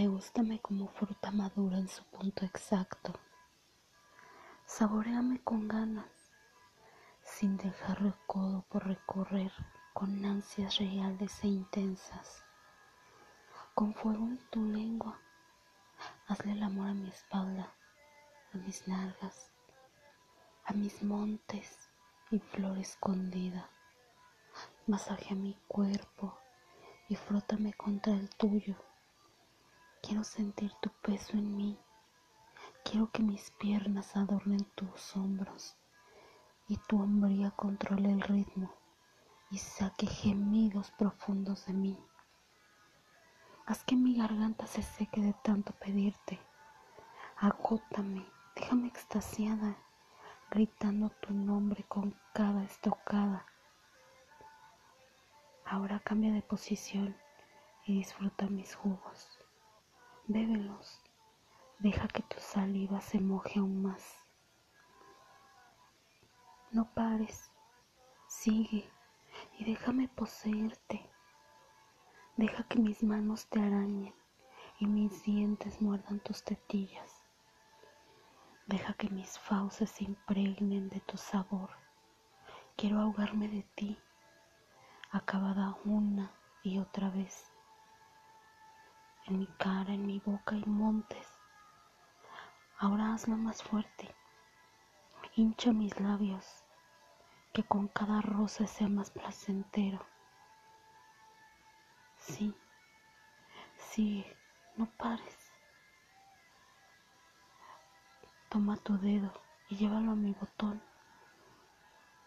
Degústame 0.00 0.58
como 0.60 0.88
fruta 0.88 1.30
madura 1.30 1.76
en 1.76 1.86
su 1.86 2.02
punto 2.04 2.46
exacto. 2.46 3.12
Saboreame 4.64 5.44
con 5.44 5.68
ganas, 5.68 6.32
sin 7.22 7.58
dejar 7.58 8.02
recodo 8.02 8.64
por 8.70 8.86
recorrer 8.86 9.52
con 9.92 10.24
ansias 10.24 10.78
reales 10.78 11.44
e 11.44 11.48
intensas. 11.48 12.46
Con 13.74 13.92
fuego 13.92 14.24
en 14.24 14.38
tu 14.48 14.64
lengua, 14.64 15.18
hazle 16.28 16.52
el 16.52 16.62
amor 16.62 16.88
a 16.88 16.94
mi 16.94 17.10
espalda, 17.10 17.74
a 18.54 18.56
mis 18.56 18.88
nalgas, 18.88 19.52
a 20.64 20.72
mis 20.72 21.02
montes 21.02 21.90
y 22.30 22.38
flor 22.38 22.78
escondida. 22.78 23.68
Masajea 24.86 25.36
mi 25.36 25.58
cuerpo 25.68 26.38
y 27.06 27.16
frótame 27.16 27.74
contra 27.74 28.14
el 28.14 28.30
tuyo 28.30 28.76
Quiero 30.10 30.24
sentir 30.24 30.72
tu 30.80 30.90
peso 31.02 31.36
en 31.36 31.56
mí. 31.56 31.78
Quiero 32.84 33.12
que 33.12 33.22
mis 33.22 33.52
piernas 33.52 34.16
adornen 34.16 34.64
tus 34.74 35.16
hombros 35.16 35.76
y 36.66 36.78
tu 36.88 37.00
hombría 37.00 37.52
controle 37.52 38.10
el 38.10 38.20
ritmo 38.20 38.74
y 39.52 39.58
saque 39.58 40.08
gemidos 40.08 40.90
profundos 40.98 41.66
de 41.66 41.74
mí. 41.74 42.04
Haz 43.66 43.84
que 43.84 43.94
mi 43.94 44.16
garganta 44.16 44.66
se 44.66 44.82
seque 44.82 45.20
de 45.20 45.32
tanto 45.44 45.74
pedirte. 45.74 46.40
Agótame, 47.36 48.26
déjame 48.56 48.88
extasiada, 48.88 49.76
gritando 50.50 51.10
tu 51.20 51.32
nombre 51.32 51.84
con 51.84 52.18
cada 52.34 52.64
estocada. 52.64 53.46
Ahora 55.64 56.00
cambia 56.00 56.32
de 56.32 56.42
posición 56.42 57.16
y 57.86 57.98
disfruta 57.98 58.48
mis 58.48 58.74
jugos. 58.74 59.39
Bébelos. 60.32 61.02
Deja 61.80 62.06
que 62.06 62.22
tu 62.22 62.38
saliva 62.38 63.00
se 63.00 63.18
moje 63.18 63.58
aún 63.58 63.82
más. 63.82 64.24
No 66.70 66.88
pares. 66.94 67.50
Sigue 68.28 68.88
y 69.58 69.64
déjame 69.64 70.06
poseerte. 70.06 71.04
Deja 72.36 72.62
que 72.62 72.78
mis 72.78 73.02
manos 73.02 73.48
te 73.48 73.58
arañen 73.58 74.14
y 74.78 74.86
mis 74.86 75.24
dientes 75.24 75.82
muerdan 75.82 76.20
tus 76.20 76.44
tetillas. 76.44 77.24
Deja 78.66 78.94
que 78.94 79.10
mis 79.10 79.36
fauces 79.36 79.90
se 79.90 80.04
impregnen 80.04 80.90
de 80.90 81.00
tu 81.00 81.16
sabor. 81.16 81.70
Quiero 82.76 83.00
ahogarme 83.00 83.48
de 83.48 83.64
ti, 83.74 83.98
acabada 85.10 85.76
una 85.84 86.30
y 86.62 86.78
otra 86.78 87.10
vez 87.10 87.49
en 89.26 89.38
mi 89.38 89.46
cara, 89.46 89.92
en 89.92 90.06
mi 90.06 90.18
boca 90.20 90.56
y 90.56 90.64
montes. 90.64 91.26
Ahora 92.78 93.14
hazlo 93.14 93.36
más 93.36 93.62
fuerte. 93.62 94.14
Hincha 95.36 95.72
mis 95.72 95.98
labios, 96.00 96.64
que 97.52 97.62
con 97.62 97.88
cada 97.88 98.20
rosa 98.20 98.66
sea 98.66 98.88
más 98.88 99.10
placentero. 99.10 100.04
Sí, 102.16 102.54
sí, 103.76 104.24
no 104.76 104.86
pares. 104.96 105.52
Toma 108.48 108.76
tu 108.78 108.98
dedo 108.98 109.32
y 109.68 109.76
llévalo 109.76 110.12
a 110.12 110.16
mi 110.16 110.32
botón. 110.32 110.82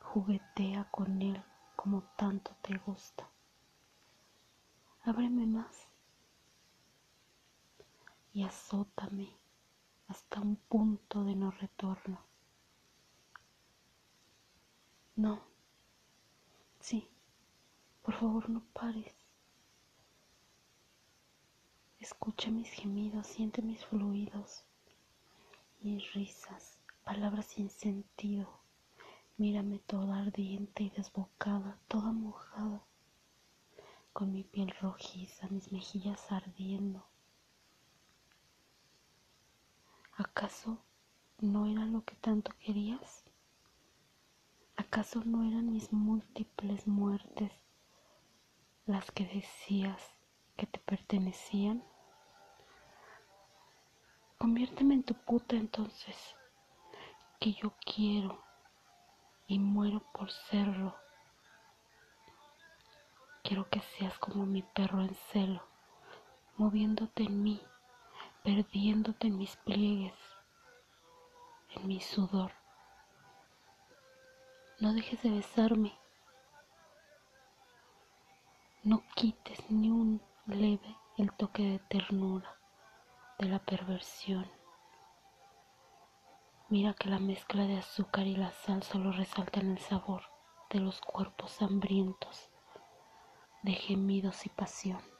Juguetea 0.00 0.84
con 0.90 1.20
él 1.20 1.42
como 1.74 2.02
tanto 2.16 2.56
te 2.62 2.78
gusta. 2.78 3.28
Ábreme 5.04 5.46
más 5.46 5.88
y 8.36 8.42
azótame 8.42 9.30
hasta 10.08 10.42
un 10.42 10.56
punto 10.56 11.24
de 11.24 11.34
no 11.34 11.52
retorno. 11.52 12.20
No, 15.14 15.40
sí, 16.78 17.08
por 18.02 18.12
favor 18.12 18.50
no 18.50 18.60
pares. 18.74 19.14
Escucha 21.98 22.50
mis 22.50 22.68
gemidos, 22.68 23.26
siente 23.26 23.62
mis 23.62 23.82
fluidos, 23.86 24.64
mis 25.80 26.12
risas, 26.12 26.78
palabras 27.04 27.46
sin 27.46 27.70
sentido. 27.70 28.60
Mírame 29.38 29.78
toda 29.78 30.20
ardiente 30.20 30.82
y 30.82 30.90
desbocada, 30.90 31.78
toda 31.88 32.12
mojada, 32.12 32.84
con 34.12 34.30
mi 34.30 34.44
piel 34.44 34.74
rojiza, 34.82 35.48
mis 35.48 35.72
mejillas 35.72 36.30
ardiendo 36.30 37.15
¿Acaso 40.38 40.76
no 41.38 41.64
era 41.64 41.86
lo 41.86 42.04
que 42.04 42.14
tanto 42.16 42.52
querías? 42.60 43.24
¿Acaso 44.76 45.22
no 45.24 45.42
eran 45.48 45.72
mis 45.72 45.94
múltiples 45.94 46.86
muertes 46.86 47.50
las 48.84 49.10
que 49.12 49.24
decías 49.24 49.98
que 50.58 50.66
te 50.66 50.78
pertenecían? 50.78 51.82
Conviérteme 54.36 54.96
en 54.96 55.04
tu 55.04 55.14
puta 55.14 55.56
entonces, 55.56 56.36
que 57.40 57.54
yo 57.54 57.72
quiero 57.86 58.44
y 59.46 59.58
muero 59.58 60.02
por 60.12 60.30
serlo. 60.30 60.94
Quiero 63.42 63.70
que 63.70 63.80
seas 63.80 64.18
como 64.18 64.44
mi 64.44 64.60
perro 64.60 65.00
en 65.00 65.14
celo, 65.14 65.66
moviéndote 66.58 67.22
en 67.22 67.42
mí 67.42 67.58
perdiéndote 68.46 69.26
en 69.26 69.38
mis 69.38 69.56
pliegues, 69.56 70.14
en 71.76 71.88
mi 71.88 72.00
sudor. 72.00 72.52
No 74.80 74.92
dejes 74.92 75.22
de 75.22 75.30
besarme. 75.30 75.98
No 78.82 79.02
quites 79.14 79.70
ni 79.70 79.90
un 79.90 80.22
leve 80.46 80.96
el 81.16 81.32
toque 81.32 81.62
de 81.62 81.78
ternura 81.78 82.58
de 83.38 83.46
la 83.46 83.58
perversión. 83.58 84.50
Mira 86.68 86.94
que 86.94 87.08
la 87.08 87.18
mezcla 87.18 87.66
de 87.66 87.78
azúcar 87.78 88.26
y 88.26 88.36
la 88.36 88.50
sal 88.50 88.82
solo 88.82 89.12
resaltan 89.12 89.70
el 89.70 89.78
sabor 89.78 90.22
de 90.70 90.80
los 90.80 91.00
cuerpos 91.00 91.62
hambrientos 91.62 92.50
de 93.62 93.72
gemidos 93.72 94.46
y 94.46 94.48
pasión. 94.48 95.15